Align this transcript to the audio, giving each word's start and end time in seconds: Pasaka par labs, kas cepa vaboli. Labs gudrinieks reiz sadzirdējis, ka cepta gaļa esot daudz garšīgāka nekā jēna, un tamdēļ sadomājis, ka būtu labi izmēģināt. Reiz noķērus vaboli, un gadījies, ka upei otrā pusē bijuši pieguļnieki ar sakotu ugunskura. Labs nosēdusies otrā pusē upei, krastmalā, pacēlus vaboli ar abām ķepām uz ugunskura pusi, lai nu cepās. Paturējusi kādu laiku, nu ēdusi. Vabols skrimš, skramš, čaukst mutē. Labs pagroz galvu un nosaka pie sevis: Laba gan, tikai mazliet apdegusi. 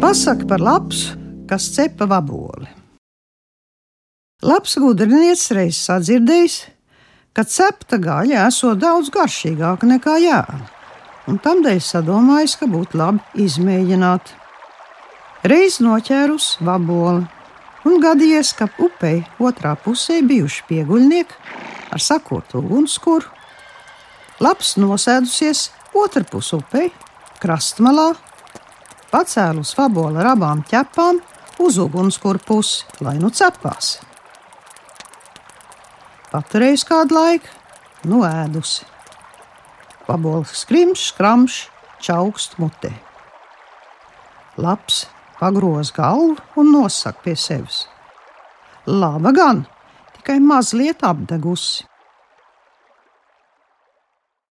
Pasaka 0.00 0.44
par 0.44 0.60
labs, 0.60 1.14
kas 1.48 1.70
cepa 1.72 2.04
vaboli. 2.04 2.66
Labs 4.44 4.74
gudrinieks 4.76 5.46
reiz 5.56 5.78
sadzirdējis, 5.80 6.56
ka 7.32 7.44
cepta 7.48 7.96
gaļa 7.96 8.42
esot 8.50 8.76
daudz 8.82 9.08
garšīgāka 9.14 9.88
nekā 9.88 10.18
jēna, 10.20 10.66
un 11.32 11.40
tamdēļ 11.40 11.80
sadomājis, 11.80 12.58
ka 12.60 12.68
būtu 12.68 13.00
labi 13.00 13.46
izmēģināt. 13.46 14.34
Reiz 15.48 15.80
noķērus 15.80 16.50
vaboli, 16.68 17.24
un 17.88 17.96
gadījies, 18.04 18.52
ka 18.60 18.68
upei 18.76 19.24
otrā 19.40 19.72
pusē 19.80 20.20
bijuši 20.28 20.68
pieguļnieki 20.68 21.40
ar 21.96 22.04
sakotu 22.04 22.60
ugunskura. 22.60 23.32
Labs 24.44 24.76
nosēdusies 24.76 25.70
otrā 25.96 26.28
pusē 26.28 26.60
upei, 26.60 26.92
krastmalā, 27.40 28.10
pacēlus 29.16 29.72
vaboli 29.78 30.20
ar 30.20 30.34
abām 30.34 30.60
ķepām 30.68 31.22
uz 31.64 31.78
ugunskura 31.80 32.40
pusi, 32.44 32.84
lai 33.00 33.16
nu 33.16 33.30
cepās. 33.32 33.96
Paturējusi 36.28 36.88
kādu 36.90 37.16
laiku, 37.16 37.48
nu 38.10 38.20
ēdusi. 38.28 38.84
Vabols 40.06 40.52
skrimš, 40.60 41.08
skramš, 41.14 41.56
čaukst 42.04 42.58
mutē. 42.60 42.92
Labs 44.60 45.06
pagroz 45.40 45.94
galvu 45.96 46.36
un 46.60 46.72
nosaka 46.74 47.24
pie 47.24 47.36
sevis: 47.40 47.86
Laba 48.86 49.32
gan, 49.32 49.64
tikai 50.18 50.38
mazliet 50.44 51.04
apdegusi. 51.04 51.86